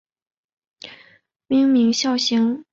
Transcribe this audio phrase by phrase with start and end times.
[1.47, 2.65] 滨名孝行。